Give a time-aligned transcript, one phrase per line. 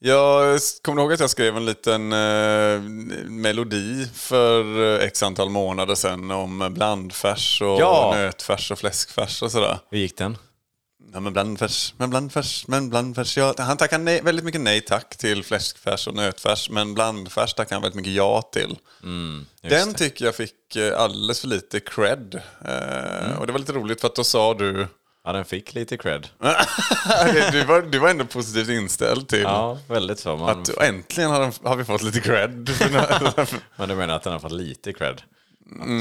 [0.00, 2.80] Jag kommer ihåg att jag skrev en liten eh,
[3.30, 8.12] melodi för eh, x antal månader sedan om blandfärs och Ja.
[8.16, 9.78] nötfärs och fläskfärs och sådär.
[9.90, 10.36] Hur gick den?
[11.12, 13.36] Ja, men blandfärs, men blandfärs, men blandfärs.
[13.36, 17.76] Ja, han tackar nej, väldigt mycket nej tack till fläskfärs och nötfärs, men blandfärs tackar
[17.76, 18.76] han väldigt mycket ja till.
[19.02, 19.98] Mm, Den det.
[19.98, 22.40] tycker jag fick eh, alldeles för lite cred.
[22.64, 23.38] Eh, Mm.
[23.38, 24.86] Och det var lite roligt för att då sa du...
[25.28, 26.28] Ja, den fick lite cred.
[27.52, 30.36] du, var, du var ändå positivt inställd till Ja, väldigt så.
[30.36, 32.70] Man, att äntligen har, den, har vi fått lite cred.
[33.76, 35.22] men du menar att den har fått lite cred?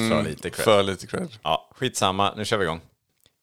[0.10, 0.64] För lite cred.
[0.66, 1.28] för lite cred.
[1.44, 2.34] Ja, skitsamma.
[2.38, 2.82] Nu kör vi igång.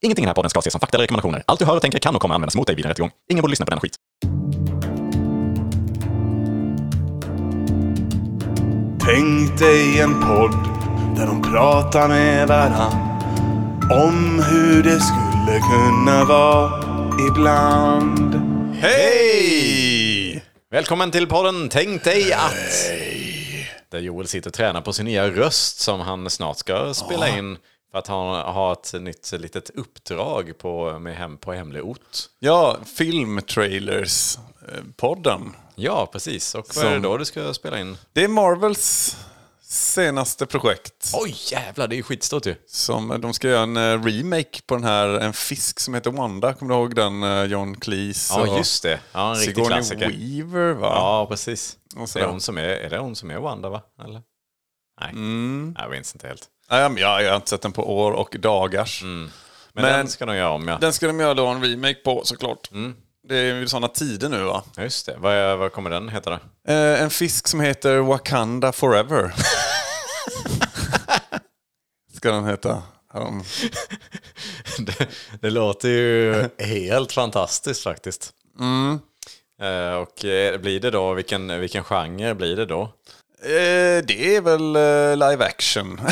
[0.02, 1.42] Ingenting i den här podden ska ses som fakta eller rekommendationer.
[1.46, 3.10] Allt du hör och tänker kan och kommer användas mot dig vid en rättegång.
[3.30, 3.96] Ingen borde lyssna på denna skit.
[9.00, 10.52] Tänk dig en podd
[11.16, 13.13] där de pratar med varann
[13.90, 16.82] om hur det skulle kunna vara
[17.30, 18.34] ibland.
[18.74, 20.44] Hej!
[20.70, 22.54] Välkommen till podden Tänk dig att...
[23.90, 27.56] Där Joel sitter och tränar på sin nya röst som han snart ska spela in.
[27.90, 32.16] För att han har ett nytt litet uppdrag på, med hem, på hemlig ort.
[32.38, 35.40] Ja, Filmtrailers-podden.
[35.74, 36.54] Ja, precis.
[36.54, 37.96] Och vad är det Som- då du ska spela in?
[38.12, 39.16] Det är Marvels
[39.66, 41.10] senaste projekt.
[41.14, 42.54] Oj, jävlar, det är ju skitstort ju.
[42.66, 46.54] Som, de ska göra en eh, remake på den här, en fisk som heter Wanda.
[46.54, 47.22] Kommer du ihåg den?
[47.22, 49.00] eh, John Cleese Ja, just det.
[49.12, 50.08] Ja, en riktig Sigourney klassiker.
[50.10, 50.86] Weaver va?
[50.94, 51.76] Ja, precis.
[52.16, 53.82] Är hon som är, är det hon som är Wanda, va?
[54.04, 54.22] Eller?
[55.00, 55.74] Nej, Mm.
[55.78, 56.46] jag minns inte helt.
[56.70, 59.02] Ja, jag, har inte sett den på år och dagars.
[59.02, 59.30] Men,
[59.72, 60.78] Men- den ska de göra om, ja.
[60.80, 62.70] Den ska de göra då en remake på såklart.
[62.72, 62.96] Mm.
[63.28, 64.62] Det är ju sådana tider nu va?
[64.76, 65.16] Ja, Just det.
[65.18, 66.38] Vad, är, vad kommer den heta då?
[66.72, 69.34] Eh, en fisk som heter Wakanda Forever.
[72.16, 72.82] ska den heta.
[73.12, 73.44] De-
[74.78, 75.08] det,
[75.40, 78.32] det låter ju helt fantastiskt faktiskt.
[79.62, 82.82] Eh, och eh, blir det då, vilken, vilken genre blir det då?
[83.42, 86.00] Eh, det är väl eh, live action.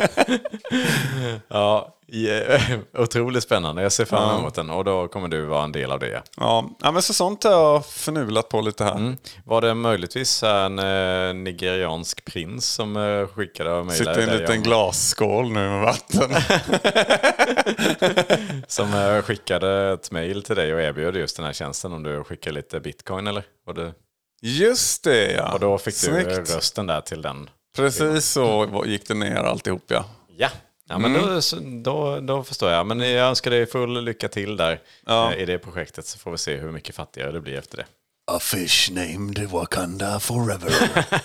[1.48, 3.82] Ja, yeah, otroligt spännande.
[3.82, 6.22] Jag ser fram emot den och då kommer du vara en del av det.
[6.36, 8.94] ja, ja, men så sånt har jag förnulat på lite här.
[8.94, 9.16] Mm.
[9.44, 14.40] Var det möjligtvis en eh, nigeriansk prins som eh, skickade och mejlade Sitter i en
[14.40, 16.30] liten om- glasskål nu med vatten.
[18.66, 22.24] Som eh, skickade ett mejl till dig och erbjöd just den här tjänsten om du
[22.24, 23.44] skickar lite bitcoin eller?
[23.66, 23.92] Och, det,
[24.42, 25.52] Just det ja.
[25.52, 26.54] och då fick du Snyggt.
[26.56, 27.50] rösten där till den.
[27.76, 30.04] Precis så gick det ner alltihop ja.
[30.36, 30.48] Ja,
[30.88, 32.86] ja men då, så- då, då förstår jag.
[32.86, 35.32] Men jag önskar dig full lycka till där Ja.
[35.34, 37.86] eh, i det projektet så får vi se hur mycket fattigare det blir efter det.
[38.32, 40.72] A fish named Wakanda forever.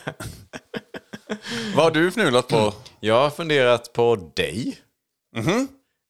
[1.75, 2.73] Vad har du fnulat på?
[2.99, 4.77] Jag har funderat på dig.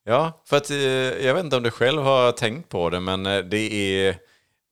[0.07, 0.77] Ja, för att eh,
[1.25, 3.73] jag vet inte om du själv har tänkt på det, men eh, det
[4.07, 4.17] är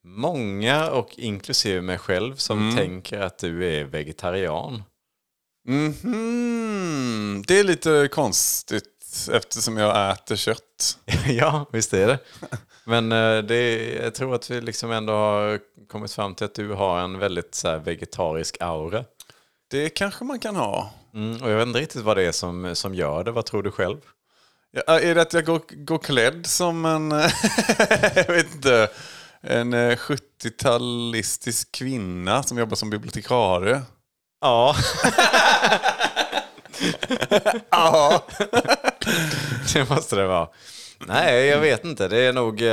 [0.05, 4.83] många och inklusive mig själv som tänker att du är vegetarian.
[5.65, 7.43] Mhm.
[7.47, 8.85] Det är lite konstigt
[9.31, 10.97] eftersom jag äter kött.
[11.27, 12.19] ja, visst är det.
[12.85, 16.73] Men eh, det, jag tror att vi liksom ändå har kommit fram till att du
[16.73, 19.05] har en väldigt så vegetarisk aura.
[19.71, 20.93] Det kanske man kan ha.
[21.13, 23.31] Mm, och jag vet inte riktigt vad det är som, som gör det.
[23.31, 23.97] Vad tror du själv?
[24.71, 27.11] Ja, är det att jag går, går klädd som en,
[28.15, 28.89] jag vet inte,
[29.41, 33.81] en eh, 70-talistisk kvinna som jobbar som bibliotekarie?
[34.43, 34.75] Ja.
[37.69, 38.23] Ja.
[39.73, 40.47] det måste det vara.
[41.07, 42.07] Nej, jag vet inte.
[42.07, 42.67] Det är nog, eh,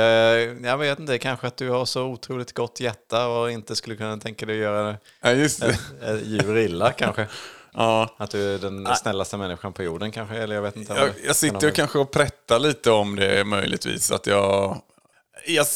[0.69, 4.17] jag vet inte, kanske att du har så otroligt gott hjärta och inte skulle kunna
[4.17, 5.43] tänka dig att göra ja, det.
[5.43, 7.27] ett djur illa kanske.
[7.73, 8.15] Ja.
[8.17, 10.93] Att du är den snällaste människan på jorden kanske, eller jag vet inte.
[10.93, 14.11] Jag, jag sitter och kanske och prättar lite om det möjligtvis.
[14.11, 14.81] Att jag,
[15.47, 15.67] jag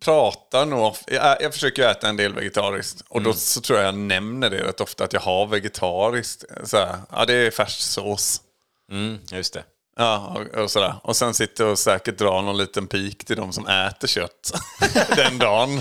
[0.00, 3.04] pratar nog, jag, jag försöker äta en del vegetariskt.
[3.08, 6.44] Och då så tror jag jag nämner det rätt ofta att jag har vegetariskt.
[6.64, 8.40] Så här, ja, det är färssås.
[8.92, 9.64] Mm, just det.
[9.96, 10.94] Ja, och, och sådär.
[11.02, 14.52] Och sen sitter och säkert drar någon liten pik till de som äter kött
[15.16, 15.80] den dagen.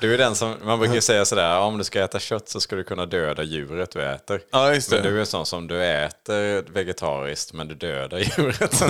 [0.00, 2.60] Du är den som, man brukar ju säga sådär, om du ska äta kött så
[2.60, 4.40] ska du kunna döda djuret du äter.
[4.50, 5.10] Ja, just Men det.
[5.10, 8.74] du är sån som du äter vegetariskt men du dödar djuret.
[8.76, 8.84] så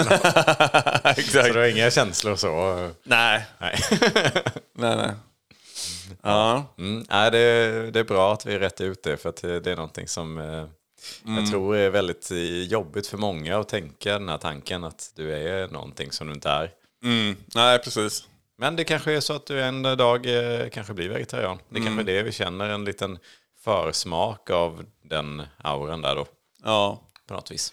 [1.05, 1.53] Exakt.
[1.53, 2.91] du har inga känslor så.
[3.03, 3.79] Nej, Nej.
[4.79, 5.11] nej, nej.
[6.23, 6.65] Ja.
[6.79, 9.67] Mm, nej, det, är, det är bra att vi rätt ut det för att det
[9.67, 10.39] är någonting som
[11.25, 11.39] Mm.
[11.39, 15.13] Jag tror det är väldigt eh, jobbigt för många att tänka den här tanken att
[15.17, 16.71] du är någonting som du inte är.
[17.05, 17.37] Mm.
[17.55, 18.29] Nej, precis.
[18.59, 21.59] Men det kanske är så att du en dag eh, kanske blir vegetarian.
[21.69, 21.97] Det är mm.
[21.97, 23.19] kanske är det vi känner, en liten
[23.65, 26.27] försmak av den auran där då.
[26.65, 27.03] Ja.
[27.29, 27.73] På något vis.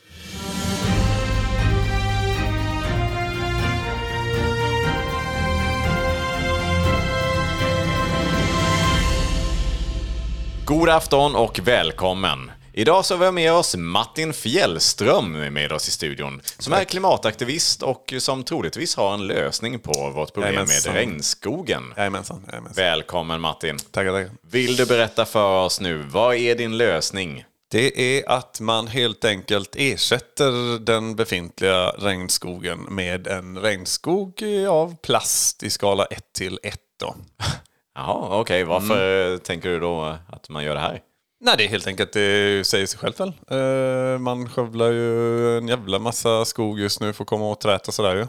[10.65, 12.51] God afton och välkommen!
[12.79, 16.41] Idag så har vi med oss Martin Fjällström med oss i studion.
[16.57, 20.93] Som är klimataktivist och som troligtvis har en lösning på vårt problem Jajamensan.
[20.93, 21.93] med regnskogen.
[21.97, 22.43] Jajamensan.
[22.47, 22.83] jajamensan.
[22.83, 23.77] Välkommen Martin!
[23.91, 24.31] Tackar, tackar.
[24.51, 27.45] Vill du berätta för oss nu, vad är din lösning?
[27.71, 35.63] Det är att man helt enkelt ersätter den befintliga regnskogen med en regnskog av plast
[35.63, 36.79] i skala 1 till 1.
[36.99, 37.15] Då.
[37.95, 38.63] Jaha, okej.
[38.63, 39.39] Varför Mm.
[39.39, 41.01] tänker du då att man gör det här?
[41.41, 43.33] Nej, det är helt enkelt, det säger sig självt väl.
[43.51, 47.87] Eh, man skövlar ju en jävla massa skog just nu för att komma åt träet
[47.87, 48.27] och sådär ju.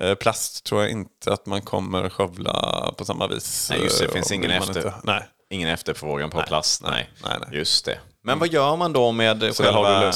[0.00, 2.52] Eh, plast tror jag inte att man kommer skövla
[2.98, 3.68] på samma vis.
[3.70, 4.04] Nej, just det.
[4.04, 4.94] Det eh, finns och ingen efter- inte.
[5.04, 6.82] Nej, Ingen efterfrågan på plast?
[6.82, 6.90] Nej.
[6.92, 7.58] nej, nej, nej.
[7.58, 7.98] Just det.
[8.22, 10.12] Men vad gör man då med själva, eh,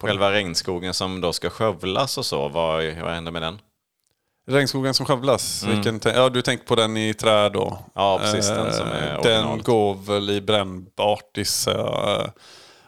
[0.00, 2.48] själva regnskogen som då ska skövlas och så?
[2.48, 3.58] Vad, vad händer med den?
[4.48, 5.64] Regnskogen som skövlas.
[5.64, 7.66] Vilken, tän- ja, du tänker på den i trä då?
[7.66, 7.78] Mm.
[7.94, 9.22] Ja, precis, den som är Eh.
[9.22, 12.28] Den går väl i brännbart gissar eh,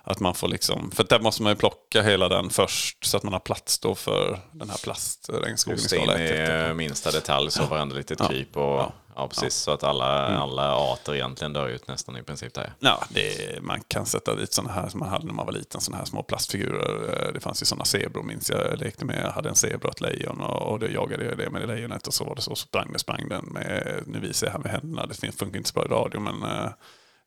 [0.03, 3.23] Att man får liksom, för där måste man ju plocka hela den först så att
[3.23, 6.71] man har plats då för den här plastregnskogen Just in skala 1.
[6.71, 8.93] i minsta detalj så varenda litet kryp och ja,
[9.29, 9.55] precis.
[9.55, 10.43] Så att alla, Mm.
[10.43, 12.73] alla arter egentligen dör ut nästan i princip där.
[12.79, 15.81] Ja, det, man kan sätta dit sådana här som man hade när man var liten,
[15.81, 17.25] sådana här små plastfigurer.
[17.27, 19.21] Eh, Det fanns ju sådana zebror minns jag, jag lekte med.
[19.25, 21.67] Jag hade en zebra och ett lejon och, och då jagade jag det med det
[21.75, 24.53] lejonet och så var det så, så sprang det, sprang den med, nu visar jag
[24.53, 26.71] här med händerna, det funkar inte så bra i radio men eh,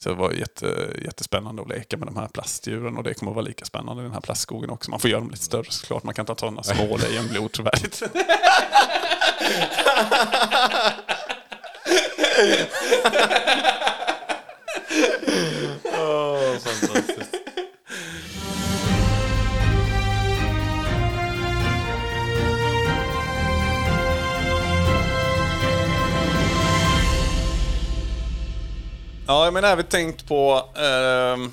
[0.03, 3.35] så det var jätte, jättespännande att leka med de här plastdjuren och det kommer att
[3.35, 4.91] vara lika spännande i den här plastskogen också.
[4.91, 6.83] Man får göra dem lite större såklart, man kan inte ta sådana små
[11.93, 12.67] lejonblod
[16.63, 17.39] trovärdigt.
[29.27, 31.51] Ja, men även tänkt på ehm,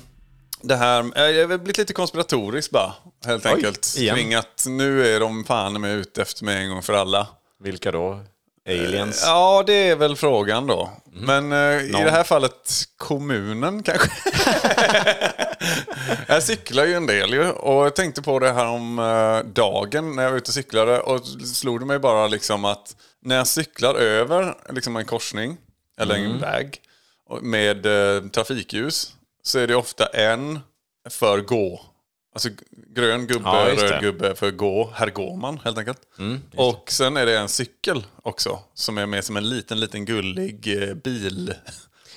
[0.61, 1.03] det här.
[1.17, 2.93] eh, Jag har blivit lite konspiratorisk bara,
[3.25, 3.95] helt Oj, enkelt.
[3.97, 4.15] igen.
[4.15, 7.27] Kring att nu är de fan med ute efter mig en gång för alla.
[7.63, 8.19] Vilka då?
[8.69, 9.23] Aliens?
[9.25, 10.89] Ja, det är väl frågan då.
[11.13, 12.03] Men eh, i Någon.
[12.03, 14.09] det här fallet kommunen kanske.
[16.27, 20.15] jag cyklar ju en del ju och jag tänkte på det här om eh, dagen
[20.15, 21.25] när jag var ute och cyklade och
[21.55, 25.57] slog det mig bara liksom att när jag cyklar över liksom en korsning
[25.99, 26.77] eller en väg
[27.29, 30.59] och- med eh, trafikljus så är det ofta en
[31.09, 31.81] för gå.
[32.33, 32.49] Alltså
[32.95, 34.91] grön gubbe, Ja, röd gubbe för gå.
[34.95, 36.01] Här går man helt enkelt.
[36.55, 40.83] och sen är det en cykel också som är med som en liten, liten gullig
[40.83, 41.53] eh, bil.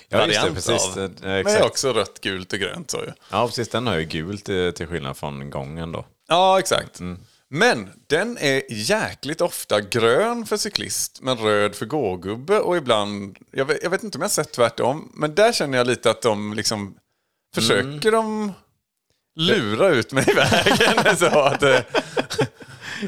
[0.09, 0.97] Ja, just det, precis.
[0.97, 1.11] av.
[1.23, 1.65] Eh, exakt.
[1.65, 2.91] också rött, gult och grönt.
[2.91, 3.11] Så ju.
[3.31, 3.69] Ja, precis.
[3.69, 6.05] Den har ju gult till skillnad från gången då.
[6.27, 6.99] Ja, exakt.
[7.49, 13.65] Men den är jäkligt ofta grön för cyklist, men röd för gågubbe och ibland, jag
[13.65, 16.21] vet, jag vet inte om jag har sett tvärtom, men där känner jag lite att
[16.21, 16.95] de liksom,
[17.55, 18.53] försöker de
[19.35, 21.17] lura ut mig i vägen?
[21.17, 21.79] så att, eh,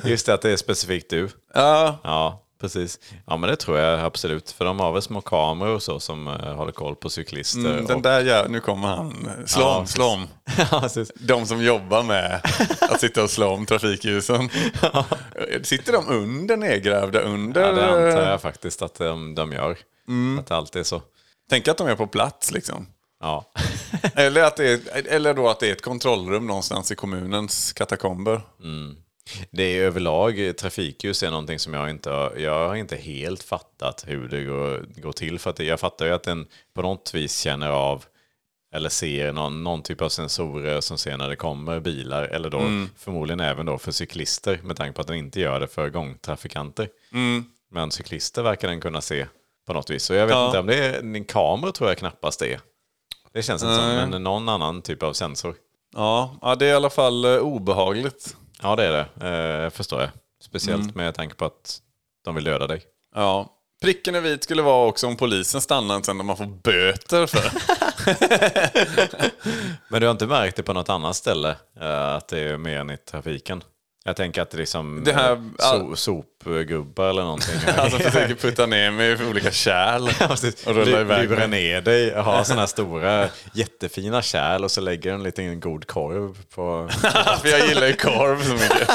[0.03, 1.29] Just det, att det är specifikt du.
[1.53, 2.99] ja, Ja, precis.
[3.27, 4.51] Ja, men det tror jag absolut.
[4.51, 7.59] För de har väl små kameror och så som uh, håller koll på cyklister.
[7.59, 8.01] mm, den och...
[8.01, 10.27] där jä- nu kommer han, slå Ja, om, slå om.
[10.71, 10.89] ja.
[11.15, 12.41] De som jobbar med
[12.81, 14.49] att sitta och slå om trafikljusen.
[15.63, 17.61] Sitter de under nedgrävda under?
[17.61, 19.77] Ja, det antar jag faktiskt att de, de gör.
[20.39, 21.01] Att det alltid är så.
[21.49, 22.87] Tänk att de är på plats liksom.
[23.19, 23.51] Ja.
[24.15, 28.41] Eller, att det är, eller då att det är ett kontrollrum någonstans i kommunens katakomber.
[29.51, 34.03] Det är överlag, trafikljus är någonting som jag inte har, jag har inte helt fattat
[34.07, 35.39] hur det går, går till.
[35.39, 38.05] För att jag fattar ju att den på något vis känner av
[38.75, 42.23] eller ser någon, någon typ av sensorer som ser när det kommer bilar.
[42.23, 42.61] Eller då
[42.97, 46.89] förmodligen även då för cyklister med tanke på att den inte gör det för gångtrafikanter.
[47.71, 49.25] Men cyklister verkar den kunna se
[49.67, 50.03] på något vis.
[50.03, 50.45] Så jag vet Ja.
[50.45, 52.59] inte om det är en kamera tror jag knappast det är.
[53.37, 55.55] Det känns inte som, men någon annan typ av sensor.
[55.95, 58.35] Ja, ja, det är i alla fall eh, obehagligt.
[58.61, 59.27] Ja, det är det.
[59.27, 60.09] Eh, förstår jag.
[60.41, 61.79] Speciellt med tanke på att
[62.25, 62.81] de vill döda dig.
[63.15, 63.53] Ja.
[63.81, 67.51] Pricken är vit skulle vara också om polisen stannar sen när man får böter för.
[69.91, 71.55] Men du har inte märkt det på något annat ställe?
[71.79, 73.63] eh, att det är mer än i trafiken?
[74.07, 77.55] Jag tänker att det är liksom Det här- eh, so, sopgubbar eller någonting.
[77.77, 80.01] alltså försöker putta ner mig i olika kärl.
[80.67, 85.13] Och rulla iväg Lura ner dig, ha sådana här stora jättefina kärl och så lägger
[85.13, 86.89] en liten god korv på...
[87.41, 88.89] för jag gillar ju korv så mycket.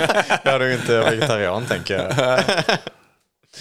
[0.44, 2.38] Ja, du är inte vegetarian tänker jag.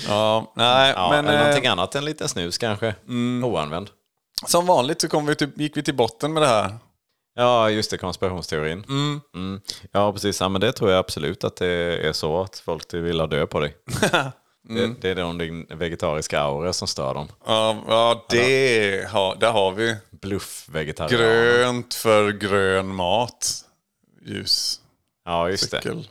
[0.08, 2.96] Ja, nej, Ja, men eller eh, någonting annat än liten snus kanske.
[3.44, 3.90] Oanvänd.
[4.46, 6.76] som vanligt så kom vi till, gick vi till botten med det här.
[7.36, 8.84] Ja, just det, konspirationsteorin.
[9.34, 9.62] Mm.
[9.92, 10.42] Ja, precis.
[10.42, 11.68] Ja, men det tror jag absolut att det
[12.08, 13.76] är så att folk vill ha död på dig.
[14.64, 17.28] Det, det är din vegetariska aura som stör dem.
[17.46, 21.58] Ja, ja det har, där har vi Bluff-vegetarianer.
[21.58, 23.66] grönt för grön mat.
[24.26, 24.82] Ljus,
[25.26, 25.78] Ja, just det.
[25.78, 26.08] cykel.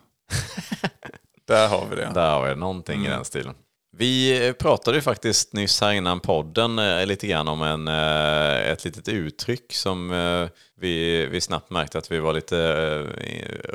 [1.49, 2.11] där har vi det.
[2.15, 3.55] Där har vi någonting i den stilen.
[3.93, 8.85] Vi pratade ju faktiskt nyss här innan podden eh, lite grann om en, eh, ett
[8.85, 10.49] litet uttryck som eh,
[10.81, 13.07] vi, vi snabbt märkte att vi var lite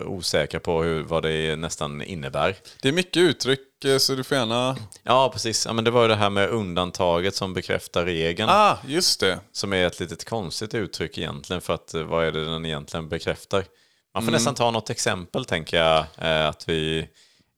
[0.05, 2.55] osäkra på hur, vad det nästan innebär.
[2.81, 3.59] Det är mycket uttryck
[3.99, 4.77] så du får gärna...
[5.03, 5.65] Ja, precis.
[5.65, 8.49] Ja, men det var ju det här med undantaget som bekräftar regeln.
[8.49, 9.39] Ah, just det.
[9.51, 13.65] Som är ett litet konstigt uttryck egentligen för att vad är det den egentligen bekräftar?
[14.13, 16.05] Man får nästan ta något exempel tänker jag.
[16.47, 17.07] Att vi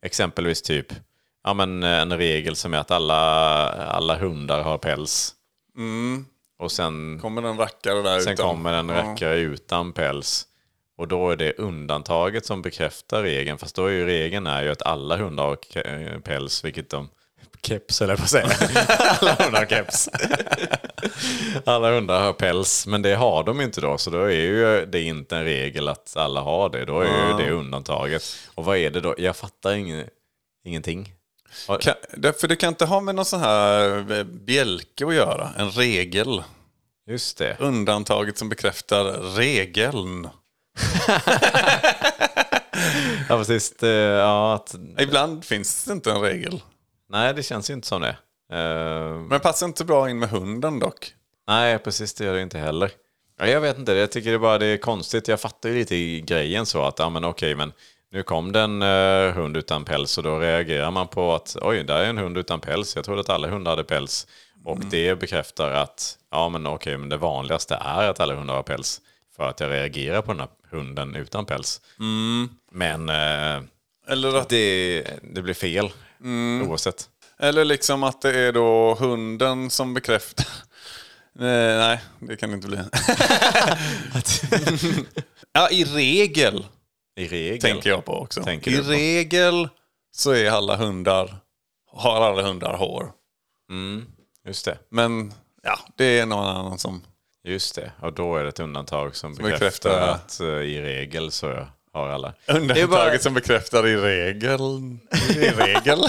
[0.05, 0.93] exempelvis typ,
[1.47, 3.15] ja men eh, en regel som är att alla,
[3.69, 5.33] alla hundar har päls.
[6.59, 8.47] Och sen, Kommer en rackare där sen utan.
[8.49, 10.47] kommer en rackare utan päls.
[10.97, 13.57] Och då är det undantaget som bekräftar regeln.
[13.57, 17.09] Fast då är ju regeln är ju att alla hundar har eh, päls, vilket de...
[17.61, 18.47] Keps eller att säga.
[19.21, 20.09] alla hundar har keps.
[21.65, 23.97] alla hundar har päls, men det har de inte då.
[23.97, 26.85] Så då är ju det inte en regel att alla har det.
[26.85, 28.23] Då är ju det undantaget.
[28.55, 29.15] Och vad är det då?
[29.17, 30.05] Jag fattar ingen,
[30.63, 31.13] ingenting.
[31.81, 31.93] Kan,
[32.39, 35.49] för det kan inte ha med någon sån här eh, bjälke att göra.
[35.57, 36.43] En regel.
[37.09, 37.57] Just det.
[37.59, 39.03] Undantaget som bekräftar
[39.35, 40.29] regeln.
[43.29, 43.77] Ja, precis.
[43.77, 46.61] Det, ja, att, Ibland finns det inte en regel.
[47.09, 48.17] nej, det känns ju inte som det.
[48.53, 51.13] Eh, Men passar inte bra in med hunden dock.
[51.47, 52.91] Nej, precis det gör det inte heller.
[53.39, 55.27] Ja, jag vet inte, jag tycker det bara det är konstigt.
[55.27, 57.73] Jag fattar ju lite i grejen så att, ja men okej, men
[58.17, 61.83] nu kom det en eh, hund utan päls och då reagerar man på att oj,
[61.83, 62.95] där är en hund utan päls.
[62.95, 64.27] Jag trodde att alla hundar hade päls.
[64.65, 68.63] Och det bekräftar att, ja men okej, men det vanligaste är att alla hundar har
[68.63, 69.01] päls.
[69.35, 71.81] För att jag reagerar på den här hunden utan päls.
[72.71, 73.63] Men eh,
[74.07, 75.89] Eller, att, det, det blir fel
[76.67, 77.09] oavsett.
[77.39, 80.47] eller liksom att det är då hunden som bekräftar.
[81.33, 82.77] Nej, nej, det kan det inte bli.
[85.53, 86.65] ja, i regel
[87.17, 87.61] I regel.
[87.61, 88.43] tänker jag på också.
[88.43, 88.83] Tänker I på?
[88.89, 89.69] regel
[90.15, 91.35] så är alla hundar,
[91.91, 93.11] har alla hundar hår.
[94.47, 94.77] Just det.
[94.89, 95.33] Men
[95.63, 97.01] ja, det är någon annan som...
[97.43, 101.31] Just det, och då är det ett undantag som bekräftar, bekräftar- att eh, i regel
[101.31, 102.33] så har alla.
[102.47, 104.61] Undantaget bara- som bekräftar i regel.
[105.35, 105.99] I regel.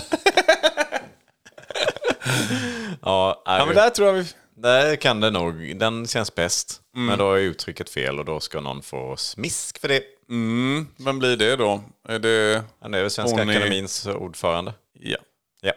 [3.03, 4.27] Ja, ja, men där tror jag vi...
[4.57, 6.81] där kan det nog, den känns bäst.
[6.95, 10.03] Men då är uttrycket fel och då ska någon få smisk för det.
[10.31, 11.81] Mm, vem blir det då?
[12.09, 12.63] Är det...
[12.89, 14.75] Det är väl Svenska Hon är- Akademins ordförande.
[14.93, 15.17] Ja.
[15.63, 15.73] Ja.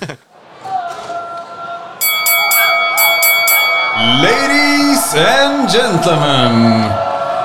[4.22, 6.82] Ladies and gentlemen,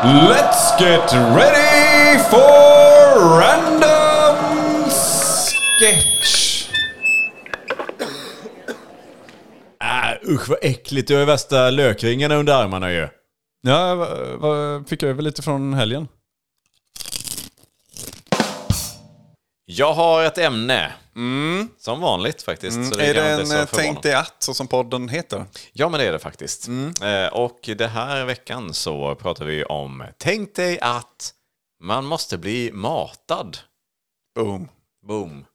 [0.03, 4.89] let's get ready for random
[5.79, 6.67] sketch.
[9.83, 13.07] Äh, usch vad äckligt, du har ju värsta lökringarna under armarna ju.
[13.61, 14.07] Ja,
[14.87, 16.07] fick över lite från helgen.
[19.73, 20.93] Jag har ett ämne.
[21.77, 22.77] Som vanligt faktiskt.
[22.77, 22.99] Mm.
[22.99, 23.67] är det en.
[23.71, 25.45] Tänk dig att, så som podden heter?
[25.73, 26.67] Ja, men det är det faktiskt.
[26.67, 26.93] Mm.
[27.01, 31.33] Eh, och det här veckan så pratar vi om Tänk dig att
[31.83, 33.57] man måste bli matad.
[34.35, 34.69] Boom.
[35.07, 35.45] Boom.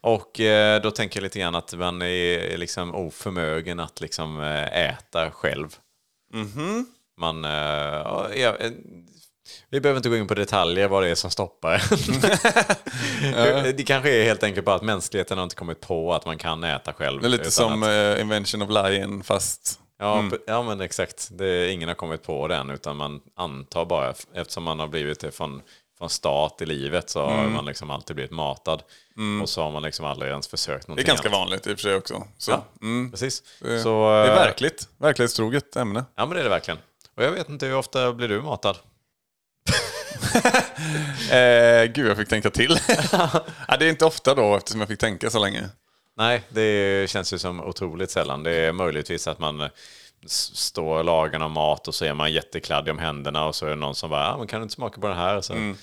[0.00, 4.88] Och eh, då tänker jag lite grann att man är liksom oförmögen att liksom eh,
[4.88, 5.76] äta själv.
[7.20, 8.70] Man, ja, ja, eh,
[9.70, 13.72] vi behöver inte gå in på detaljer vad det är som stoppar en.
[13.76, 16.64] Det kanske är helt enkelt bara att mänskligheten har inte kommit på att man kan
[16.64, 17.20] äta själv.
[17.20, 19.80] Det är lite som att, eh, Invention of Lion fast...
[19.98, 21.28] ja, p- ja, men exakt.
[21.32, 25.20] Det, ingen har kommit på det än, utan man antar bara, eftersom man har blivit
[25.20, 25.62] det från,
[25.98, 28.82] från start i livet så har man liksom alltid blivit matad.
[29.42, 31.38] Och så har man liksom aldrig ens försökt Det är någonting ganska annat.
[31.40, 32.24] vanligt i och för sig också.
[32.38, 33.10] Så, Ja, mm.
[33.10, 33.42] precis.
[33.60, 34.88] Det, Så, det är eh, verkligt.
[34.98, 36.04] Verklighetstroget ämne.
[36.16, 36.78] Ja, men det är det verkligen.
[37.16, 38.76] Och jag vet inte, hur ofta blir du matad?
[41.32, 42.78] Eh, gud, jag fick tänka till.
[43.68, 45.68] ja, det är inte ofta då eftersom jag fick tänka så länge.
[46.16, 48.42] Nej, det känns ju som otroligt sällan.
[48.42, 49.68] Det är möjligtvis att man
[50.26, 53.70] står och lagar någon mat och så är man jättekladdig om händerna och så är
[53.70, 55.40] det någon som bara, ah, men kan du inte smaka på det här?
[55.40, 55.76] Så Mm.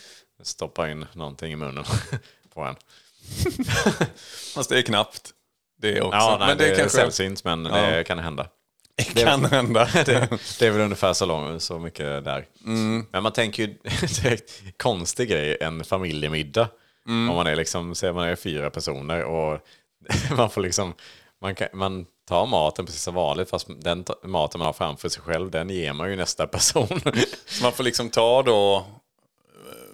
[0.44, 1.84] stoppar in någonting i munnen
[2.54, 2.76] på en.
[4.56, 5.32] Fast det är knappt.
[5.82, 6.18] Det också.
[6.18, 8.48] Ja, nej, men det, det, är kanske sällsynt, men det kan hända.
[9.04, 9.90] Kan hända.
[10.06, 10.30] Det,
[10.60, 12.46] det är väl ungefär så, lång, så mycket där.
[12.66, 13.06] Mm.
[13.12, 13.68] Men man tänker ju
[14.22, 16.68] direkt konstig grej, en familjemiddag.
[17.08, 17.30] Mm.
[17.30, 19.60] Om man är liksom, säger man är fyra personer och
[20.38, 20.94] man får liksom,
[21.42, 25.22] man, kan, man tar maten precis som vanligt fast den maten man har framför sig
[25.22, 27.02] själv, den ger man ju nästa person.
[27.46, 28.86] Så man får liksom ta då...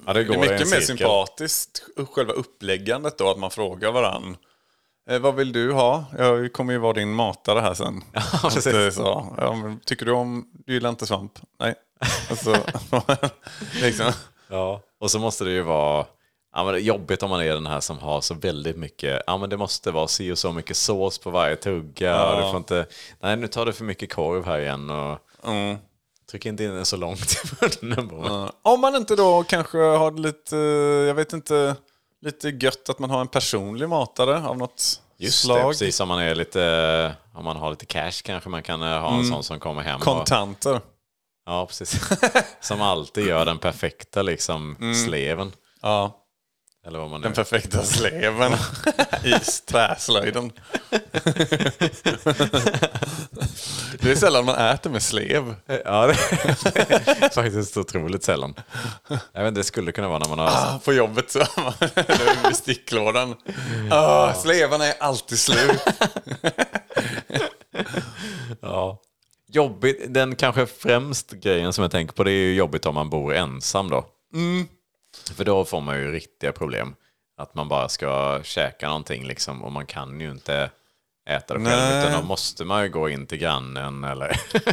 [0.05, 4.37] ja, Det är i en mycket mer sympatiskt, själva uppläggandet då, att man frågar varann.
[5.09, 6.05] Eh, vad vill du ha?
[6.17, 8.03] Jag kommer ju vara din matare här sen.
[8.41, 8.63] precis.
[8.63, 9.35] Det är så.
[9.37, 10.45] Ja, men tycker du om...
[10.65, 11.39] Du gillar inte svamp?
[11.59, 11.75] Nej.
[12.29, 12.55] Alltså,
[13.81, 14.11] liksom.
[14.49, 14.81] Ja.
[14.99, 16.05] Och så måste det ju vara
[16.55, 19.21] ja, men det är jobbigt om man är den här som har så väldigt mycket,
[19.27, 22.09] ja men det måste vara si och så mycket sås på varje tugga.
[22.09, 22.31] Ja.
[22.35, 22.85] Och du får inte,
[23.19, 25.77] nej nu tar du för mycket korv här igen och Mm.
[26.31, 27.19] tryck inte in den så långt
[27.61, 28.27] i munnen på mig.
[28.29, 28.51] Ja.
[28.61, 31.75] Om man inte då kanske har lite, eh, jag vet inte,
[32.25, 35.71] lite gött att man har en personlig matare av något Just det, slag.
[35.71, 39.17] precis om man är lite, om man har lite cash kanske man kan eh, ha
[39.17, 39.95] en sån som kommer hem.
[39.95, 40.81] Och, Kontanter.
[41.45, 42.01] ja, precis.
[42.61, 44.75] som alltid gör den perfekta liksom
[45.07, 45.51] sleven.
[45.81, 46.21] Ja.
[46.85, 47.25] Eller vad man nu...
[47.27, 48.53] Den perfekta sleven
[49.23, 49.33] i
[49.67, 50.51] träslöjden.
[53.99, 55.55] Det är sällan man äter med slev.
[55.65, 58.53] Ja, det är faktiskt otroligt sällan.
[59.33, 60.47] Jag vet det skulle kunna vara när man har...
[60.47, 63.35] Ah, på jobbet så eller vid sticklådan.
[63.91, 65.81] Ah, slevarna är alltid slut.
[68.61, 69.01] Ja.
[69.47, 73.09] Jobbigt, den kanske främst grejen som jag tänker på det är ju jobbigt om man
[73.09, 74.05] bor ensam då.
[75.35, 76.95] För då får man ju riktiga problem.
[77.37, 80.69] Att man bara ska käka någonting liksom och man kan ju inte
[81.29, 81.79] äta det själv.
[81.79, 81.99] Nej.
[82.07, 84.39] Utan då måste man ju gå in till grannen eller,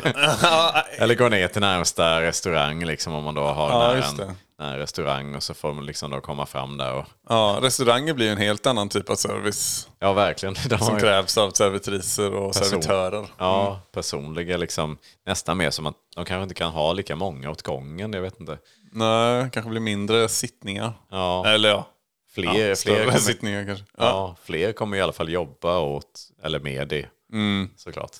[1.03, 4.79] eller gå ner till närmsta restaurang liksom om man då har Ja, nära en, nära
[4.79, 8.33] restaurang och så får man liksom då komma fram där och Ja, restauranger blir ju
[8.33, 9.89] en helt annan typ av service.
[9.99, 10.55] Ja, verkligen.
[10.69, 12.65] De Som ju- krävs av servitriser och Person.
[12.83, 13.27] servitörer.
[13.39, 14.99] Ja, personliga liksom.
[15.27, 18.41] Nästan mer som att de kanske inte kan ha lika många åt gången, jag vet
[18.41, 18.59] inte.
[18.93, 20.93] Nej, kanske blir mindre sittningar.
[21.11, 21.87] Ja, Eller ja,
[22.35, 23.85] fler, ja fler, kommer, sittningar kanske.
[23.99, 24.05] Ja.
[24.05, 27.71] ja, fler kommer i alla fall jobba åt, eller med det, Mm.
[27.77, 28.11] såklart.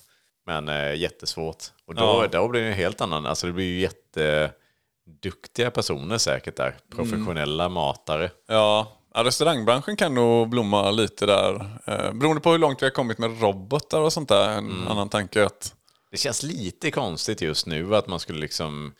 [0.45, 1.63] Men eh, jättesvårt.
[1.87, 2.27] Och då, Ja.
[2.41, 6.75] då blir det en helt annan, alltså det blir ju jätteduktiga personer säkert där.
[6.95, 8.31] Professionella matare.
[8.47, 8.91] Ja.
[9.13, 11.53] ja, restaurangbranschen kan nog blomma lite där.
[11.85, 14.49] Eh, beroende på hur långt vi har kommit med robotar och sånt där.
[14.49, 14.87] En Mm.
[14.87, 15.75] annan tanke att
[16.11, 18.93] Det känns lite konstigt just nu att man skulle liksom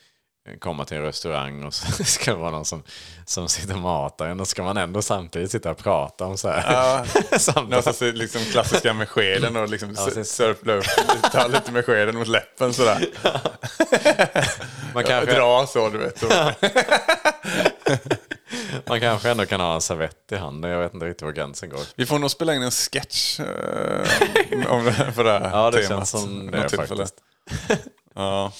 [0.60, 2.84] komma till en restaurang och så ska det vara någon som,
[3.26, 6.50] som sitter och matar en och ska man ändå samtidigt sitta och prata om så
[6.50, 7.04] här.
[7.40, 7.74] Samtal.
[7.74, 10.86] Alltså, så liksom klassiska med skeden och liksom Ja, sörpla upp,
[11.32, 13.06] ta lite med skeden mot läppen sådär.
[14.94, 16.20] man, kanske, Dra så du vet.
[16.20, 16.28] Så.
[18.86, 20.72] man kanske ändå kan ha en servett i handen.
[20.72, 21.80] Jag vet inte riktigt var gränsen går.
[21.96, 23.46] Vi får nog spela in en sketch eh,
[24.68, 25.90] om för det här Ja, det temat.
[25.90, 27.16] känns som Något det faktiskt.
[28.16, 28.52] Ja.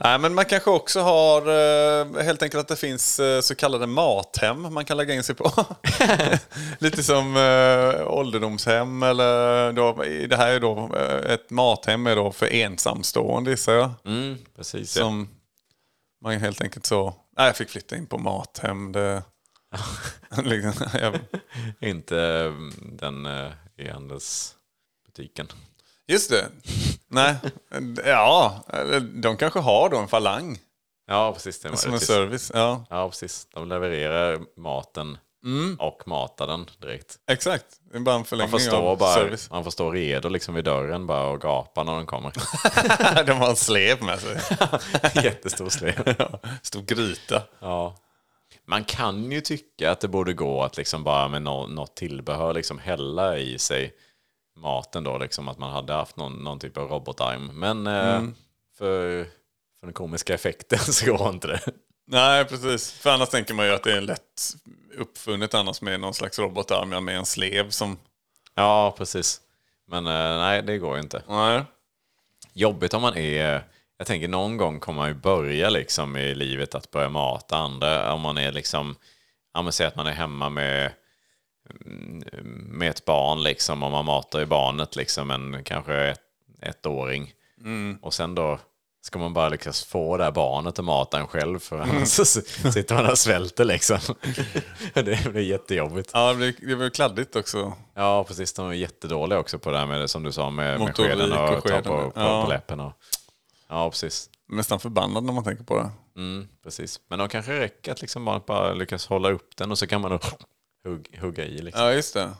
[0.00, 3.86] Nej, men man kanske också har eh, helt enkelt att det finns eh, så kallade
[3.86, 5.52] mathem man kan lägga in sig på.
[6.78, 9.92] Lite som eh, ålderdomshem eller då,
[10.28, 10.94] det här är då
[11.26, 13.90] ett mathem är då för ensamstående gissar jag.
[14.04, 14.96] Mm, precis.
[14.96, 15.02] Ja.
[15.02, 15.28] Som
[16.24, 18.92] man helt enkelt så, nej jag fick flytta in på mathem.
[18.92, 19.22] Det,
[20.42, 21.20] liksom, jag,
[21.80, 23.26] Inte mm, den
[23.76, 25.48] e-handelsbutiken.
[26.08, 26.46] Just det.
[27.08, 27.34] Nej,
[28.04, 28.64] ja,
[29.22, 30.58] de kanske har då en falang
[31.06, 31.60] Ja, precis.
[31.60, 32.08] Det som en möjligtvis.
[32.08, 32.50] service.
[32.54, 33.46] Ja, Ja, precis.
[33.54, 35.18] De levererar maten
[35.78, 37.16] och matar den direkt.
[37.30, 37.64] exakt.
[37.92, 39.50] Det är bara en Man förlängning får stå, av bara, service.
[39.50, 42.32] man får stå redo liksom vid dörren bara och gapa när de kommer.
[43.26, 44.40] De har en slev med sig.
[45.24, 46.14] Jättestor slev.
[46.62, 47.42] Stor gryta.
[47.60, 47.96] Ja.
[48.66, 52.54] Man kan ju tycka att det borde gå att liksom bara med nå- något tillbehör
[52.54, 53.92] liksom hälla i sig
[54.56, 57.46] maten då, liksom att man hade haft någon, någon typ av robotarm.
[57.46, 58.22] Men eh,
[58.78, 59.24] för,
[59.80, 61.60] för den komiska effekten så går inte det.
[62.06, 62.92] Nej, precis.
[62.92, 64.54] För annars tänker man ju att det är lätt
[64.98, 67.98] uppfunnet annars med någon slags robotarm med en slev som...
[68.54, 69.40] Ja, precis.
[69.86, 71.22] Men eh, nej, det går ju inte.
[71.28, 71.62] Nej.
[72.52, 73.64] Jobbigt om man är...
[73.98, 78.12] Jag tänker någon gång kommer man ju börja liksom i livet att börja mata andra.
[78.12, 78.96] Om man är liksom...
[79.54, 80.92] Ja, men säg att man är hemma med, mm,
[82.68, 83.82] med ett barn liksom.
[83.82, 86.20] Och man matar ju barnet liksom en kanske ett,
[86.60, 87.32] ettåring.
[88.00, 88.58] Och sen då
[89.06, 91.58] ska man bara lyckas få det här barnet att mata en själv.
[91.58, 93.98] För annars så sitter man och svälter liksom.
[94.94, 96.10] det blir jättejobbigt.
[96.14, 97.72] Ja, det blir, det blir kladdigt också.
[97.94, 98.52] Ja, precis.
[98.52, 101.48] De är jättedåliga också på det här med, som du sa, med, med skeden och,
[101.48, 102.44] och ta skeden, på, på, ja.
[102.44, 102.80] på läppen.
[102.80, 102.92] Och,
[103.68, 104.30] ja, precis.
[104.48, 105.90] Nästan förbannad när man tänker på det.
[106.20, 107.00] Mm, precis.
[107.08, 110.00] Men de kanske räcker att liksom bara, bara lyckas hålla upp den och så kan
[110.00, 110.18] man då
[110.84, 111.58] hugg, hugga i.
[111.58, 111.84] Liksom.
[111.84, 112.30] Ja, just det.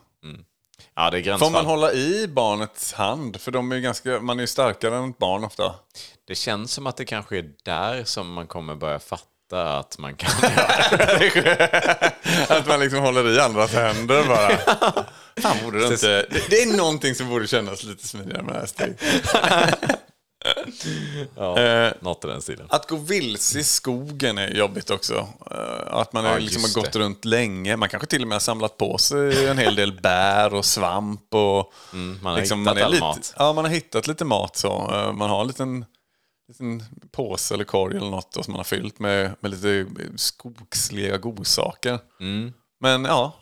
[0.94, 3.40] Ja, det är Får man hålla i barnets hand?
[3.40, 5.74] För de är ganska, man är ju starkare än ett barn ofta.
[6.26, 10.16] Det känns som att det kanske är där som man kommer börja fatta att man
[10.16, 10.30] kan
[12.48, 14.56] Att man liksom håller i andras händer bara.
[15.36, 19.00] Fan, borde det, inte, det, är någonting som borde kännas lite smidigare med steget.
[21.36, 22.66] Ja, Eh, något i den stilen.
[22.70, 25.28] Att gå vilse i skogen är jobbigt också.
[25.50, 26.98] Eh, Att man Ja, liksom har gått det.
[26.98, 27.76] runt länge.
[27.76, 31.34] Man kanske till och med har samlat på sig en hel del bär och svamp.
[31.34, 33.34] Och Mm, man har hittat all lite, mat.
[33.38, 34.56] Ja, man har hittat lite mat.
[34.56, 34.90] så.
[34.92, 35.84] Eh, Man har en liten,
[36.48, 41.98] liten påse eller korg eller något som man har fyllt med, med lite skogsliga godsaker.
[42.20, 42.52] Mm.
[42.80, 43.32] Men ja,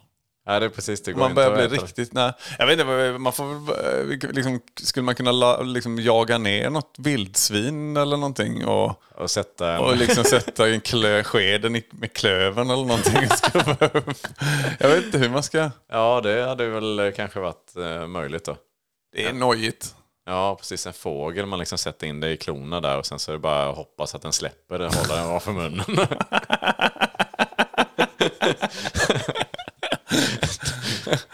[0.45, 1.15] Ja, det är precis det.
[1.15, 2.13] Man börjar bli riktigt...
[2.13, 6.95] Nej, jag vet inte, man får liksom, skulle man kunna la, liksom, jaga ner något
[6.99, 9.81] vildsvin eller någonting och, Och sätta en...
[9.81, 13.15] och liksom sätta en klö, skeden i, med klöven eller någonting.
[14.79, 15.71] Jag vet inte hur man ska...
[15.89, 18.57] Ja, det hade väl kanske varit eh, möjligt då.
[19.13, 19.95] Det är nojigt.
[20.27, 20.87] Ja, precis.
[20.87, 21.47] En fågel.
[21.47, 23.77] Man liksom sätter in det i klorna där och sen så är det bara att
[23.77, 24.85] hoppas att den släpper det.
[24.85, 25.85] Hålla den för munnen.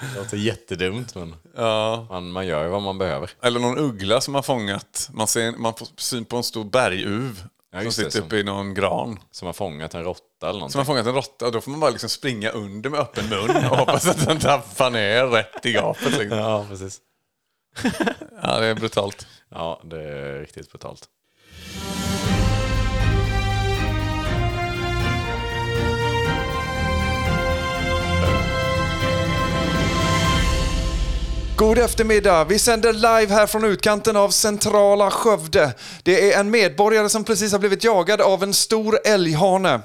[0.00, 2.06] det låter jättedumt men Ja.
[2.10, 3.30] man, man gör ju vad man behöver.
[3.42, 5.08] Eller någon uggla som har fångat.
[5.12, 8.36] Man, ser, man får syn på en stor berguv Ja, som det, sitter som- uppe
[8.36, 9.18] i någon gran.
[9.30, 10.72] Som har fångat en råtta eller någonting.
[10.72, 11.50] Som har fångat en råtta.
[11.50, 14.90] Då får man bara liksom springa under med öppen mun och hoppas att den tappar
[14.90, 16.18] ner rätt i gapet.
[16.18, 16.38] Liksom.
[16.38, 17.00] Ja, precis.
[18.42, 19.26] Ja, det är brutalt.
[19.48, 21.08] Ja, det är riktigt brutalt.
[31.58, 32.44] God eftermiddag.
[32.44, 35.74] Vi sänder live här från utkanten av centrala Skövde.
[36.02, 39.80] Det är en medborgare som precis har blivit jagad av en stor älghane.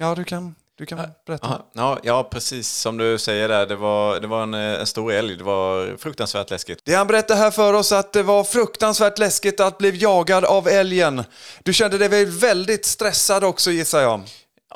[0.00, 1.46] Ja, du kan, du kan berätta.
[1.46, 3.66] Aha, ja, ja, precis som du säger där.
[3.66, 5.36] Det var, det var en, en stor älg.
[5.36, 6.78] Det var fruktansvärt läskigt.
[6.84, 10.68] Det han berättar här för oss att det var fruktansvärt läskigt att bli jagad av
[10.68, 11.24] älgen.
[11.62, 14.22] Du kände dig väl väldigt stressad också gissar jag.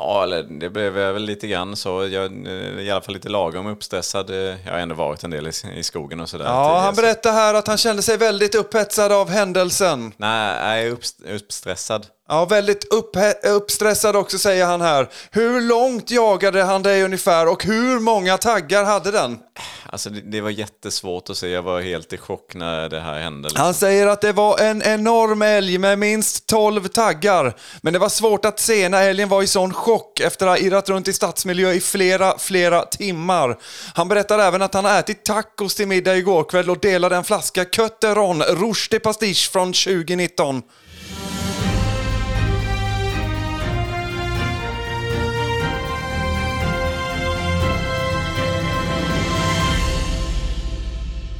[0.02, 2.06] Ja, eller det blev väl lite grann så.
[2.06, 4.30] Jag är i alla fall lite lagom uppstressad.
[4.30, 6.44] Eh, Jag har ändå varit en del i, i skogen och sådär.
[6.44, 10.12] Ja, han berättar här att han kände sig väldigt upphetsad av händelsen.
[10.16, 12.06] Nej, jag är upp, uppstressad.
[12.32, 15.08] Ja, väldigt upphe- uppstressad också säger han här.
[15.30, 19.38] Hur långt jagade han dig ungefär och hur många taggar hade den?
[19.86, 21.48] Alltså det, det var jättesvårt att se.
[21.48, 23.48] Jag var helt i chock när det här hände.
[23.48, 23.64] liksom.
[23.64, 27.56] Han säger att det var en enorm älg med minst 12 taggar.
[27.82, 30.66] Men det var svårt att se när älgen var i sån chock efter att ha
[30.66, 33.58] irrat runt i stadsmiljö i flera, flera timmar.
[33.94, 37.24] Han berättar även att han har ätit tacos till middag igår kväll och delade en
[37.24, 40.62] flaska Kötteron Rouge de Pastiche från 2019.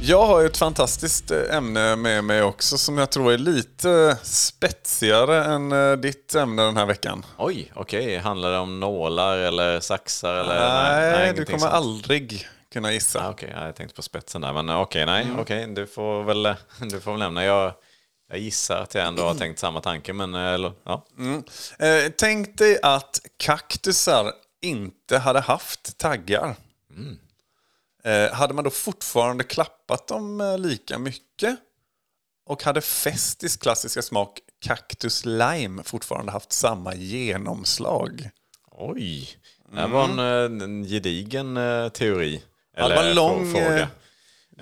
[0.03, 4.17] Jag har ju ett fantastiskt eh, ämne med mig också som jag tror är lite
[4.23, 7.25] spetsigare än eh, ditt ämne den här veckan.
[7.37, 8.17] Oj, okej.
[8.17, 10.35] Handlar det om nålar eller saxar?
[10.35, 11.73] Eller, Nej, du ingenting kommer sånt.
[11.73, 13.27] aldrig kunna gissa.
[13.27, 14.53] Ah, Okej, ja, jag tänkte på spetsen där.
[14.53, 15.27] Men okej, nej.
[15.39, 16.55] Okej, du får väl
[16.91, 17.43] du får väl nämna.
[17.45, 17.73] Jag,
[18.29, 21.05] jag gissar att jag ändå har tänkt samma tanke, men eh, ja.
[21.79, 26.55] Eh, tänk dig att kaktusar inte hade haft taggar.
[28.03, 31.57] Eh, hade man då fortfarande klappat dem eh, lika mycket?
[32.45, 38.29] Och hade Festis klassiska smak Cactus Lime fortfarande haft samma genomslag?
[38.71, 39.29] Oj,
[39.71, 41.55] det här var en, eh, en gedigen
[41.93, 42.43] teori.
[42.77, 43.87] Ja, det var en lång, frå-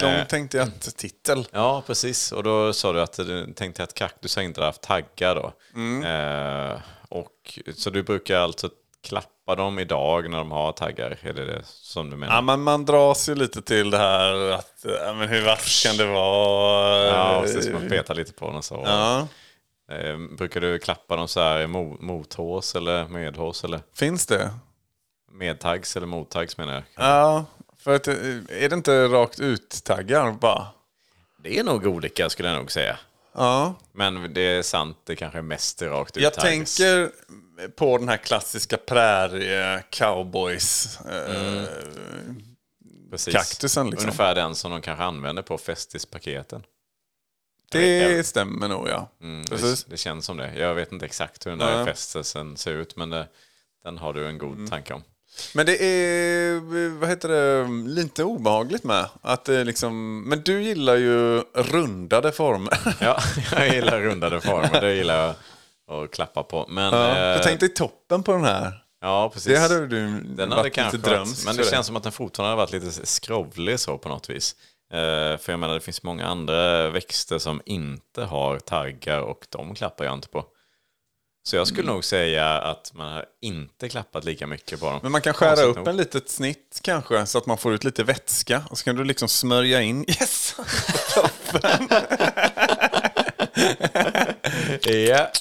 [0.02, 1.48] lång Eh, tänkte jag att titel.
[1.52, 2.32] Ja, precis.
[2.32, 5.54] Och då sa du att du tänkte att kaktusar inte hade haft taggar då.
[5.76, 6.04] Mm.
[6.04, 8.70] Eh, och, så du brukar alltså
[9.04, 11.18] klappa dem idag när de har taggar?
[11.22, 12.36] Är det det som du menar?
[12.36, 15.98] Ja, men man dras ju lite till det här att ja, men hur vass kan
[15.98, 17.08] det vara?
[17.08, 17.70] Ja, precis.
[17.74, 18.84] Man petar lite på den så.
[18.86, 19.28] Ja.
[19.92, 24.50] Eh, brukar du klappa dem så här mo- mothårs eller medhårs eller Finns det?
[25.32, 26.84] medtags eller mottags menar jag?
[26.96, 27.46] Ja,
[27.78, 28.16] för att, eh,
[28.50, 30.68] är det inte rakt ut-taggar bara?
[31.44, 32.98] Det är nog olika skulle jag nog säga.
[33.34, 33.76] Ja.
[33.92, 37.12] Men det är sant, det kanske är mest rakt ut Jag tänker
[37.76, 41.64] på den här klassiska prärie cowboys eh,
[43.12, 43.88] liksom.
[43.98, 46.64] Ungefär den som de kanske använder på festispaketen.
[47.72, 49.10] Det stämmer nog ja.
[49.22, 50.56] Mm, det, det känns som det.
[50.56, 51.86] Jag vet inte exakt hur den där Nej.
[51.86, 53.28] fästelsen ser ut, men det,
[53.84, 54.70] den har du en god Mm.
[54.70, 55.04] tanke om.
[55.54, 56.60] Men det är,
[57.00, 59.06] vad heter det, lite obehagligt med.
[59.22, 62.80] Att det liksom, men du gillar ju rundade former.
[63.02, 63.20] Ja,
[63.52, 64.82] jag gillar rundade former.
[64.82, 65.36] Det gillar
[65.88, 66.66] jag att klappa på.
[66.70, 68.84] Men, Ja, eh, jag tänkte i toppen på den här.
[69.02, 69.54] ja, precis.
[69.54, 72.12] Det hade du Den hade kanske lite drömsk men det för känns som att den
[72.12, 74.56] fortfarande har varit lite skrovlig så på något vis.
[74.94, 79.76] Eh, för jag menar, det finns många andra växter som inte har taggar och de
[79.76, 80.46] klappar jag inte på.
[81.50, 81.94] Så jag skulle mm.
[81.94, 85.00] nog säga att man har inte klappat lika mycket på dem.
[85.04, 85.88] Men man kan skära upp nog.
[85.88, 89.04] en litet snitt kanske så att man får ut lite vätska och så kan du
[89.04, 90.06] liksom smörja in.
[90.20, 90.56] Yes!
[94.84, 95.32] Ja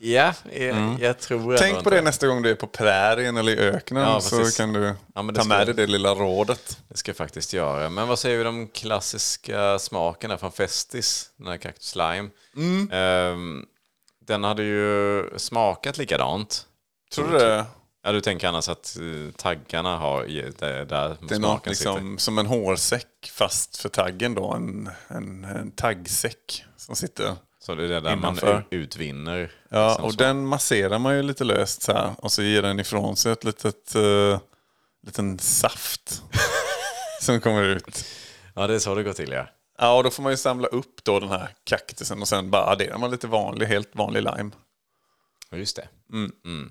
[0.00, 1.56] ja, jag, jag tror Mm.
[1.58, 4.38] Tänk på inte- det nästa gång du är på prärien eller i öknen Ja, så
[4.38, 4.56] precis.
[4.56, 6.78] kan du Ja, ta med dig det lilla rådet.
[6.88, 7.88] Det ska jag faktiskt göra.
[7.90, 11.30] Men vad säger vi om de klassiska smakerna från Festis?
[11.36, 12.28] Den här Cactus Lime.
[12.56, 12.90] Mm.
[12.92, 13.64] Ehm,
[14.26, 16.66] den hade ju smakat likadant.
[17.14, 17.64] Tror du det?
[18.02, 20.22] Ja, du tänker annars att eh, taggarna har
[20.58, 21.70] det där Det är något sitter.
[21.70, 24.52] liksom, som en hårsäck fast för taggen då.
[24.54, 27.36] En, en, en taggsäck som sitter.
[27.70, 28.52] Så det är det där innanför.
[28.54, 29.52] man utvinner.
[29.68, 30.18] Ja, som och smak.
[30.18, 32.12] den masserar man ju lite löst så här.
[32.18, 34.38] Och så ger den ifrån sig ett litet, uh,
[35.06, 36.22] liten saft.
[37.20, 38.04] som kommer ut.
[38.54, 39.46] Ja, det är så det går till ja.
[39.78, 42.64] Ja, och då får man ju samla upp då den här kaktusen och sen bara
[42.66, 44.50] adderar man lite vanlig, helt vanlig lime.
[45.52, 45.88] Just det.
[46.12, 46.70] Mm.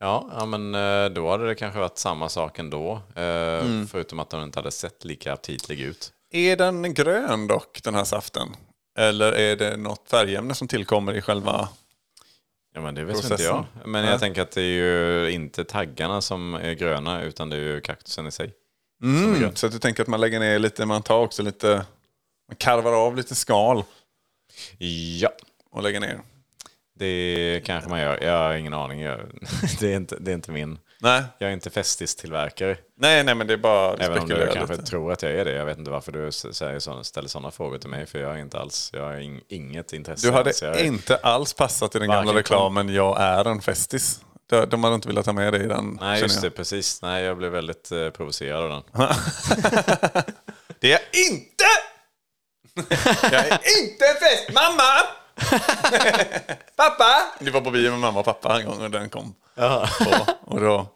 [0.00, 3.02] Ja, ja, men eh, då hade det kanske varit samma sak ändå.
[3.14, 3.22] eh,
[3.56, 3.86] Mm.
[3.88, 6.12] Förutom att den inte hade sett lika aptitlig ut.
[6.30, 8.48] Är den grön dock, den här saften?
[8.96, 11.68] Eller är det något färgämne som tillkommer i själva...
[12.74, 13.54] Ja, men det vet inte Processen.
[13.54, 13.64] jag.
[13.88, 14.10] Men Nej.
[14.10, 17.80] jag tänker att det är ju inte taggarna som är gröna, utan det är ju
[17.80, 18.52] kaktusen i sig.
[19.02, 21.86] Mm, så du tänker att man lägger ner lite, man tar också lite...
[22.48, 23.84] Man karvar av lite skal
[25.20, 25.30] Ja,
[25.70, 26.20] och lägger ner.
[26.98, 28.24] det kanske man gör.
[28.24, 29.00] Jag har ingen aning.
[29.80, 30.78] Det, är inte, det är inte min.
[31.06, 32.76] Nej, Jag är inte Festis-tillverkare.
[32.98, 34.86] nej, nej men det är bara Även om du kanske lite.
[34.86, 35.52] tror att jag är det.
[35.52, 38.06] Jag vet inte varför du säger så, ställer sådana frågor till mig.
[38.06, 40.26] För jag är inte alls, jag har ing, inget intresse.
[40.26, 44.20] Du hade jag är, inte alls passat i den gamla reklamen Jag är en festis.
[44.50, 45.98] De, de hade inte velat ha med dig i den.
[46.00, 46.50] Nej, just det.
[46.50, 47.02] Precis.
[47.02, 48.82] Nej, jag blev väldigt eh, provocerad av den.
[50.80, 51.64] Det är jag inte!
[53.22, 54.52] jag är inte en fest!
[54.54, 54.92] Mamma!
[56.76, 57.22] pappa!
[57.40, 59.34] Vi var på bio med mamma och pappa en gång och den kom.
[59.98, 60.26] på.
[60.44, 60.95] Och då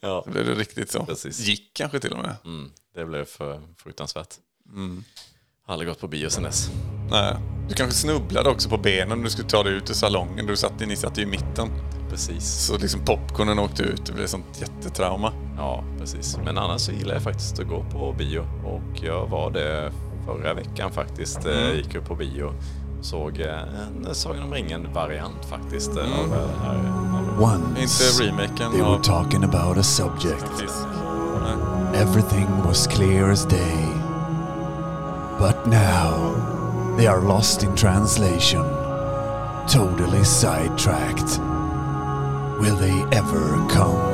[0.00, 1.04] Ja, blev det riktigt så.
[1.06, 1.40] Precis.
[1.40, 2.36] Gick kanske till och med.
[2.44, 4.34] mm, det blev för fruktansvärt.
[4.68, 5.04] Mm.
[5.66, 6.70] Har aldrig gått på bio sen dess.
[7.10, 7.36] Nej.
[7.68, 10.46] Du kanske snubblade också på benen när du skulle ta dig ut ur salongen.
[10.46, 11.68] Du satt, ni satt ju i mitten.
[12.10, 12.66] Precis.
[12.66, 14.06] Så liksom popcornen åkte ut.
[14.06, 15.32] Det blev sånt jättetrauma.
[15.56, 16.36] Ja, precis.
[16.44, 18.40] Men annars så gillar jag faktiskt att gå på bio.
[18.64, 19.92] Och jag var det
[20.26, 21.44] förra veckan faktiskt.
[21.44, 21.76] Mm.
[21.76, 22.54] Gick upp på bio.
[23.02, 23.48] Såg eh,
[24.06, 25.96] en Sagan om ringen-variant faktiskt.
[25.96, 26.74] eh, Av det här.
[26.76, 27.44] Inte
[27.82, 30.44] Once remaken they were talking about a subject.
[31.94, 33.86] Everything was clear as day.
[35.38, 36.34] But now
[36.96, 38.64] they are lost in translation.
[39.68, 41.40] Totally sidetracked.
[42.60, 44.11] Will they ever come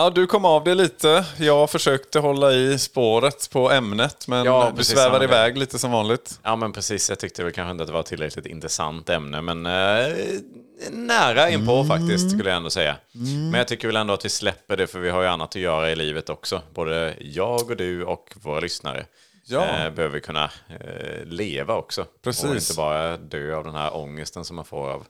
[0.00, 1.24] Ja, du kom av det lite.
[1.38, 6.40] Jag försökte hålla i spåret på ämnet, men Ja, du svävar iväg lite som vanligt.
[6.42, 7.08] Ja, men precis.
[7.08, 10.14] Jag tyckte väl kanske inte att det var tillräckligt intressant ämne, men eh,
[10.90, 12.96] nära inpå faktiskt, skulle jag ändå säga.
[13.50, 15.56] Men jag tycker väl ändå att vi släpper det, för vi har ju annat att
[15.62, 16.62] göra i livet också.
[16.74, 19.06] Både jag och du och våra lyssnare
[19.46, 19.64] Ja.
[19.84, 22.06] eh, behöver kunna eh, leva också.
[22.24, 22.44] Precis.
[22.44, 25.06] Och inte bara dö av den här ångesten som man får av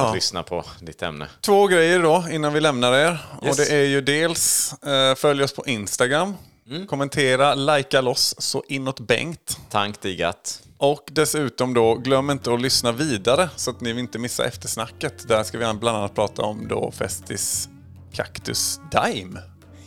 [0.00, 1.26] att lyssna på ditt ämne.
[1.40, 3.18] Två grejer då innan vi lämnar er.
[3.40, 3.56] Och Yes.
[3.56, 6.34] det är ju dels eh, följ oss på Instagram.
[6.70, 6.86] Mm.
[6.86, 9.58] Kommentera, likea loss så inåt Bengt.
[9.70, 10.60] Tank digat.
[10.78, 15.28] Och dessutom då, glöm inte att lyssna vidare så att ni inte missar eftersnacket.
[15.28, 17.68] Där ska vi bland annat prata om då Festis
[18.12, 19.40] Cactus Dime.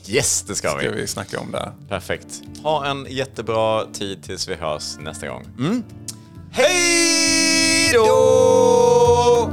[0.08, 0.88] Yes, det ska Ska vi.
[0.88, 1.72] vi snacka om där.
[1.90, 2.42] Perfekt.
[2.64, 5.46] Ha en jättebra tid tills vi hörs nästa gång.
[6.52, 9.50] Hej då!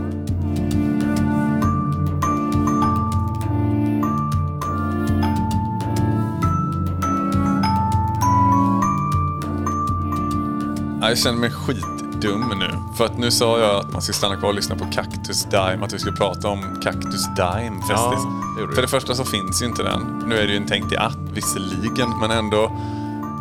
[11.09, 12.95] Jag känner mig skitdum nu.
[12.97, 15.85] För att nu sa jag att man ska stanna kvar och lyssna på Cactus Dime.
[15.85, 18.25] Att vi skulle prata om Cactus Dime Festis.
[18.59, 18.69] Ja.
[18.75, 20.25] För det första så finns ju inte den.
[20.27, 22.73] Nu är det ju en tänkt i att visserligen, men ändå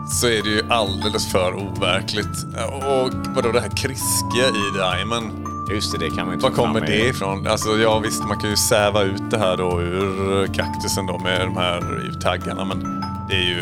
[0.07, 2.45] så är det ju alldeles för overkligt.
[2.67, 5.31] Och vadå det här kriskiga i Dimen?
[5.69, 7.47] Just det, det kan man inte Var kommer det ifrån?
[7.47, 11.41] Alltså ja visst, man kan ju säva ut det här då ur kaktusen då med
[11.41, 13.61] de här taggarna men det är ju,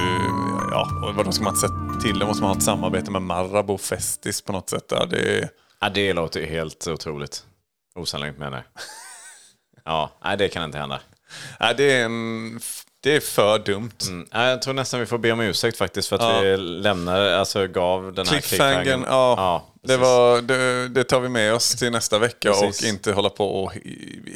[0.72, 2.26] ja, vadå ska man sätta till det?
[2.26, 5.08] Måste man ha ett samarbete med Marabou Festis på något sätt där?
[5.10, 7.46] Det är, Ja, det låter helt otroligt.
[7.96, 8.64] Osannolikt menar jag.
[9.86, 11.00] Ja, nej det kan inte hända.
[11.60, 12.60] nej, det är en,
[13.04, 13.92] det är för dumt.
[14.08, 14.28] Mm.
[14.32, 16.40] Jag tror nästan vi får be om ursäkt faktiskt för att Ja.
[16.40, 19.06] vi lämnade, alltså gav den här Cliffhangern, cliffhangern.
[19.08, 22.82] ja, det, var, det, det tar vi med oss till nästa vecka Precis.
[22.82, 23.74] och inte hålla på och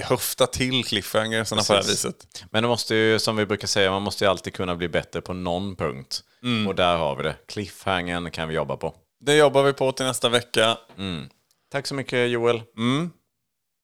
[0.04, 2.16] höfta till cliffhangersarna på det här viset.
[2.52, 5.22] Men det måste ju, som vi brukar säga, man måste ju alltid kunna bli bättre
[5.22, 6.24] på någon punkt.
[6.46, 6.68] Mm.
[6.68, 7.36] Och där har vi det.
[7.48, 8.94] Cliffhangern kan vi jobba på.
[9.20, 10.78] Det jobbar vi på till nästa vecka.
[11.72, 12.62] Tack så mycket Joel.
[12.78, 13.12] Mm.